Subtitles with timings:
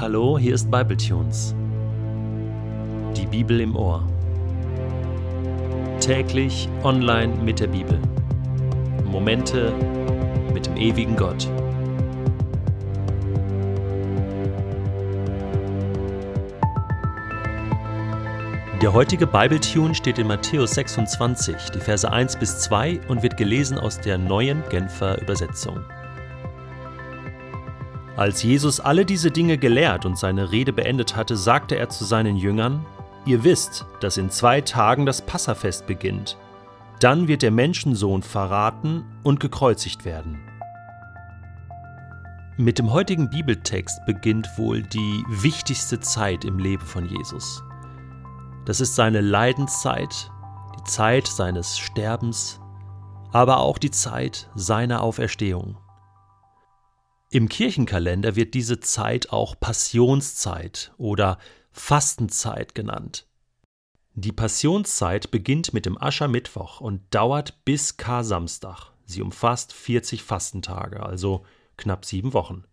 [0.00, 1.54] Hallo, hier ist Bibletunes.
[3.14, 4.02] Die Bibel im Ohr.
[6.00, 8.00] Täglich online mit der Bibel.
[9.04, 9.74] Momente
[10.54, 11.46] mit dem ewigen Gott.
[18.80, 23.78] Der heutige Bibletune steht in Matthäus 26, die Verse 1 bis 2 und wird gelesen
[23.78, 25.84] aus der neuen Genfer Übersetzung.
[28.16, 32.36] Als Jesus alle diese Dinge gelehrt und seine Rede beendet hatte, sagte er zu seinen
[32.36, 32.84] Jüngern,
[33.26, 36.38] Ihr wisst, dass in zwei Tagen das Passafest beginnt.
[37.00, 40.38] Dann wird der Menschensohn verraten und gekreuzigt werden.
[42.56, 47.62] Mit dem heutigen Bibeltext beginnt wohl die wichtigste Zeit im Leben von Jesus.
[48.66, 50.30] Das ist seine Leidenszeit,
[50.78, 52.60] die Zeit seines Sterbens,
[53.32, 55.76] aber auch die Zeit seiner Auferstehung.
[57.32, 61.38] Im Kirchenkalender wird diese Zeit auch Passionszeit oder
[61.70, 63.24] Fastenzeit genannt.
[64.14, 68.90] Die Passionszeit beginnt mit dem Aschermittwoch und dauert bis Kar-Samstag.
[69.04, 72.64] Sie umfasst 40 Fastentage, also knapp sieben Wochen.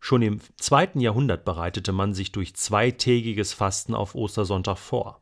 [0.00, 5.20] Schon im zweiten Jahrhundert bereitete man sich durch zweitägiges Fasten auf Ostersonntag vor.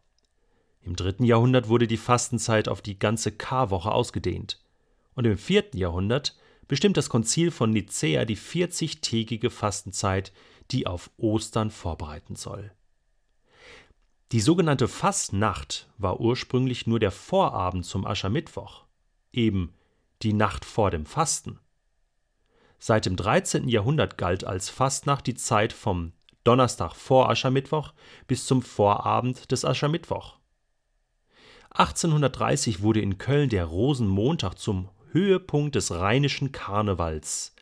[0.82, 4.62] Im dritten Jahrhundert wurde die Fastenzeit auf die ganze Karwoche ausgedehnt.
[5.16, 6.36] Und im vierten Jahrhundert
[6.68, 10.32] bestimmt das Konzil von Nicäa die 40-tägige Fastenzeit,
[10.70, 12.72] die auf Ostern vorbereiten soll.
[14.32, 18.84] Die sogenannte Fastnacht war ursprünglich nur der Vorabend zum Aschermittwoch,
[19.32, 19.72] eben
[20.22, 21.60] die Nacht vor dem Fasten.
[22.78, 23.68] Seit dem 13.
[23.68, 27.92] Jahrhundert galt als Fastnacht die Zeit vom Donnerstag vor Aschermittwoch
[28.26, 30.38] bis zum Vorabend des Aschermittwoch.
[31.70, 37.54] 1830 wurde in Köln der Rosenmontag zum Höhepunkt des rheinischen Karnevals.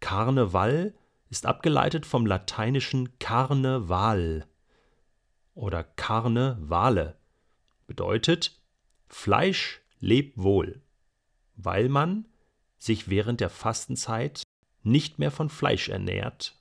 [0.00, 0.94] Karneval
[1.28, 4.46] ist abgeleitet vom lateinischen Karneval
[5.52, 7.18] oder Karnevale,
[7.86, 8.58] bedeutet
[9.08, 10.80] Fleisch lebt wohl,
[11.54, 12.24] weil man
[12.78, 14.42] sich während der Fastenzeit
[14.82, 16.58] nicht mehr von Fleisch ernährt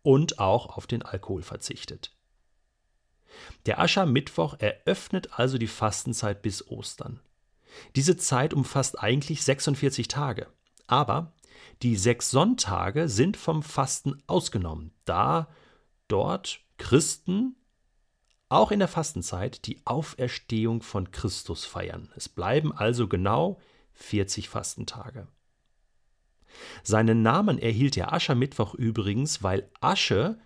[0.00, 2.16] und auch auf den Alkohol verzichtet.
[3.66, 7.20] Der Aschermittwoch eröffnet also die Fastenzeit bis Ostern.
[7.96, 10.48] Diese Zeit umfasst eigentlich 46 Tage.
[10.86, 11.32] Aber
[11.82, 15.48] die sechs Sonntage sind vom Fasten ausgenommen, da
[16.08, 17.56] dort Christen
[18.48, 22.10] auch in der Fastenzeit die Auferstehung von Christus feiern.
[22.16, 23.60] Es bleiben also genau
[23.92, 25.28] 40 Fastentage.
[26.82, 30.38] Seinen Namen erhielt der Aschermittwoch übrigens, weil Asche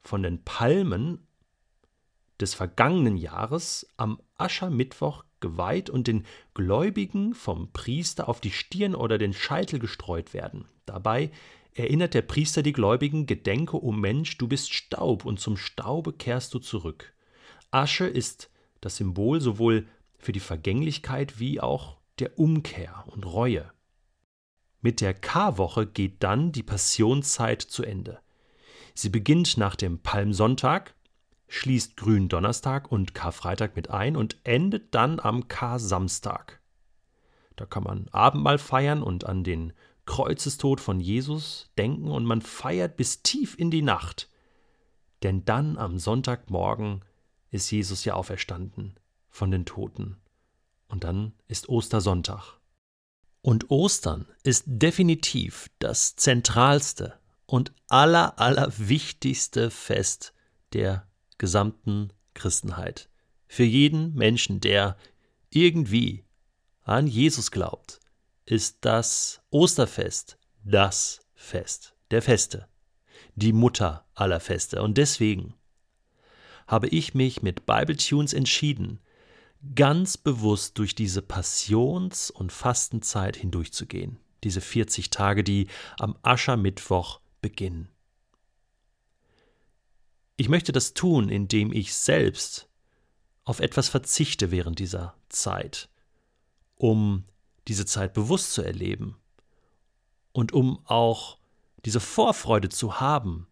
[0.00, 1.26] von den Palmen
[2.40, 9.18] des vergangenen Jahres am Aschermittwoch geweiht und den Gläubigen vom Priester auf die Stirn oder
[9.18, 10.66] den Scheitel gestreut werden.
[10.86, 11.30] Dabei
[11.74, 16.12] erinnert der Priester die Gläubigen, Gedenke, o oh Mensch, du bist Staub und zum Staube
[16.12, 17.12] kehrst du zurück.
[17.70, 18.50] Asche ist
[18.80, 19.86] das Symbol sowohl
[20.18, 23.70] für die Vergänglichkeit wie auch der Umkehr und Reue.
[24.80, 28.20] Mit der Karwoche geht dann die Passionszeit zu Ende.
[28.94, 30.94] Sie beginnt nach dem Palmsonntag,
[31.48, 36.60] schließt Gründonnerstag und Karfreitag mit ein und endet dann am Kar-Samstag.
[37.56, 39.72] Da kann man Abendmahl feiern und an den
[40.06, 44.28] Kreuzestod von Jesus denken und man feiert bis tief in die Nacht.
[45.22, 47.04] Denn dann am Sonntagmorgen
[47.50, 48.94] ist Jesus ja auferstanden
[49.28, 50.16] von den Toten.
[50.88, 52.58] Und dann ist Ostersonntag.
[53.42, 60.34] Und Ostern ist definitiv das zentralste und aller, aller wichtigste Fest
[60.72, 61.07] der
[61.38, 63.08] gesamten Christenheit.
[63.46, 64.96] Für jeden Menschen, der
[65.50, 66.24] irgendwie
[66.82, 68.00] an Jesus glaubt,
[68.44, 72.66] ist das Osterfest das Fest der Feste,
[73.34, 74.82] die Mutter aller Feste.
[74.82, 75.54] Und deswegen
[76.66, 79.00] habe ich mich mit Bible Tunes entschieden,
[79.74, 84.18] ganz bewusst durch diese Passions- und Fastenzeit hindurchzugehen.
[84.44, 85.68] Diese 40 Tage, die
[85.98, 87.88] am Aschermittwoch beginnen.
[90.40, 92.68] Ich möchte das tun, indem ich selbst
[93.42, 95.88] auf etwas verzichte während dieser Zeit,
[96.76, 97.24] um
[97.66, 99.18] diese Zeit bewusst zu erleben
[100.30, 101.38] und um auch
[101.84, 103.48] diese Vorfreude zu haben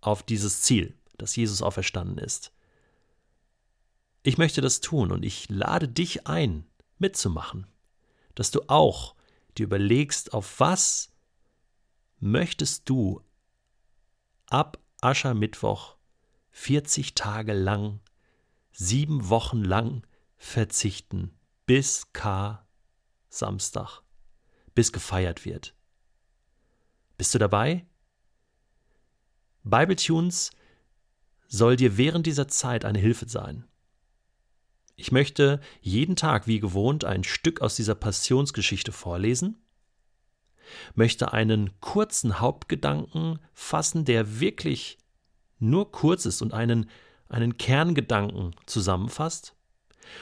[0.00, 2.52] auf dieses Ziel, dass Jesus auferstanden ist.
[4.24, 6.66] Ich möchte das tun und ich lade dich ein,
[6.98, 7.68] mitzumachen,
[8.34, 9.14] dass du auch
[9.56, 11.12] dir überlegst, auf was
[12.18, 13.22] möchtest du
[14.46, 15.95] ab Aschermittwoch
[16.58, 18.00] 40 Tage lang,
[18.72, 20.04] sieben Wochen lang
[20.38, 22.66] verzichten, bis K.
[23.28, 24.00] Samstag,
[24.74, 25.76] bis gefeiert wird.
[27.18, 27.86] Bist du dabei?
[29.64, 30.50] Bibletunes
[31.46, 33.68] soll dir während dieser Zeit eine Hilfe sein.
[34.96, 39.62] Ich möchte jeden Tag wie gewohnt ein Stück aus dieser Passionsgeschichte vorlesen,
[40.94, 44.98] möchte einen kurzen Hauptgedanken fassen, der wirklich
[45.58, 46.90] nur kurz ist und einen,
[47.28, 49.54] einen Kerngedanken zusammenfasst.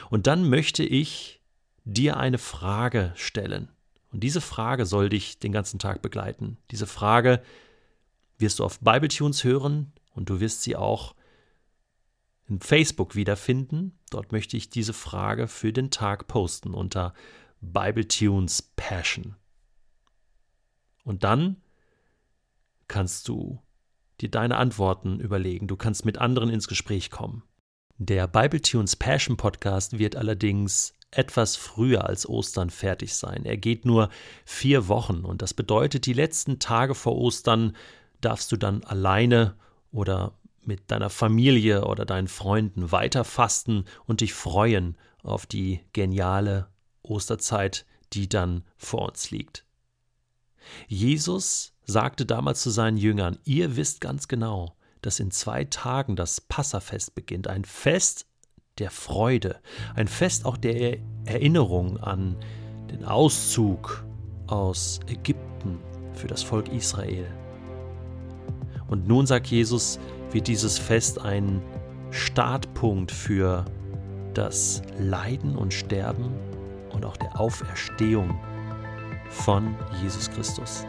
[0.09, 1.41] Und dann möchte ich
[1.83, 3.69] dir eine Frage stellen.
[4.11, 6.57] Und diese Frage soll dich den ganzen Tag begleiten.
[6.71, 7.41] Diese Frage
[8.37, 11.15] wirst du auf Bibletunes hören und du wirst sie auch
[12.47, 13.97] in Facebook wiederfinden.
[14.09, 17.13] Dort möchte ich diese Frage für den Tag posten unter
[17.61, 19.35] Bibletunes Passion.
[21.03, 21.57] Und dann
[22.87, 23.61] kannst du
[24.21, 25.67] dir deine Antworten überlegen.
[25.67, 27.43] Du kannst mit anderen ins Gespräch kommen.
[27.97, 33.45] Der Bibletunes Passion Podcast wird allerdings etwas früher als Ostern fertig sein.
[33.45, 34.09] Er geht nur
[34.43, 37.75] vier Wochen und das bedeutet, die letzten Tage vor Ostern
[38.21, 39.55] darfst du dann alleine
[39.91, 46.67] oder mit deiner Familie oder deinen Freunden weiter fasten und dich freuen auf die geniale
[47.01, 49.65] Osterzeit, die dann vor uns liegt.
[50.87, 56.41] Jesus sagte damals zu seinen Jüngern, ihr wisst ganz genau, dass in zwei Tagen das
[56.41, 58.25] Passafest beginnt, ein Fest
[58.79, 59.57] der Freude,
[59.95, 62.35] ein Fest auch der Erinnerung an
[62.91, 64.03] den Auszug
[64.47, 65.79] aus Ägypten
[66.13, 67.27] für das Volk Israel.
[68.87, 69.99] Und nun sagt Jesus,
[70.31, 71.61] wird dieses Fest ein
[72.11, 73.65] Startpunkt für
[74.33, 76.31] das Leiden und Sterben
[76.91, 78.39] und auch der Auferstehung
[79.29, 80.85] von Jesus Christus.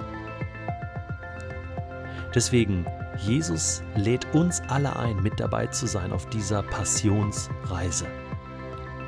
[2.34, 2.84] Deswegen,
[3.19, 8.06] Jesus lädt uns alle ein, mit dabei zu sein auf dieser Passionsreise.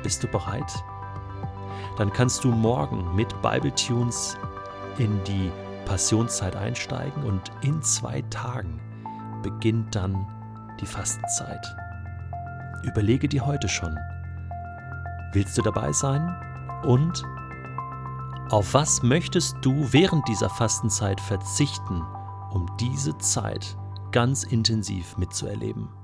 [0.03, 0.71] Bist du bereit?
[1.97, 4.37] Dann kannst du morgen mit Bible Tunes
[4.97, 5.51] in die
[5.85, 8.79] Passionszeit einsteigen und in zwei Tagen
[9.41, 10.27] beginnt dann
[10.79, 11.65] die Fastenzeit.
[12.83, 13.97] Überlege dir heute schon,
[15.33, 16.35] willst du dabei sein?
[16.83, 17.23] Und
[18.49, 22.01] auf was möchtest du während dieser Fastenzeit verzichten,
[22.53, 23.75] um diese Zeit
[24.11, 25.98] ganz intensiv mitzuerleben?